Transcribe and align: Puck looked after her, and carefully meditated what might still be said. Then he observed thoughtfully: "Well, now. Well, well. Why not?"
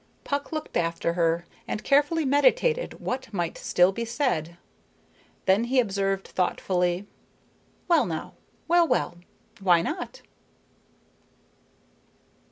Puck 0.23 0.51
looked 0.51 0.77
after 0.77 1.13
her, 1.13 1.45
and 1.67 1.83
carefully 1.83 2.25
meditated 2.25 2.99
what 2.99 3.31
might 3.31 3.55
still 3.55 3.91
be 3.91 4.03
said. 4.03 4.57
Then 5.45 5.65
he 5.65 5.79
observed 5.79 6.27
thoughtfully: 6.29 7.05
"Well, 7.87 8.07
now. 8.07 8.33
Well, 8.67 8.87
well. 8.87 9.17
Why 9.61 9.83
not?" 9.83 10.23